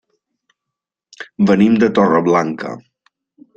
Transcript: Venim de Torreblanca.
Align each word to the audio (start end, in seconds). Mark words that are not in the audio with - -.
Venim 1.51 1.77
de 1.85 1.91
Torreblanca. 2.01 2.75